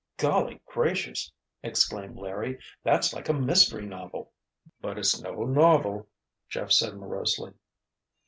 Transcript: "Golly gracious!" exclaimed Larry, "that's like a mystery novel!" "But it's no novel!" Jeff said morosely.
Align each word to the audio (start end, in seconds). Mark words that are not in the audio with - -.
"Golly 0.17 0.59
gracious!" 0.65 1.31
exclaimed 1.61 2.17
Larry, 2.17 2.57
"that's 2.83 3.13
like 3.13 3.29
a 3.29 3.33
mystery 3.33 3.85
novel!" 3.85 4.33
"But 4.81 4.97
it's 4.97 5.21
no 5.21 5.43
novel!" 5.43 6.07
Jeff 6.49 6.71
said 6.71 6.95
morosely. 6.95 7.53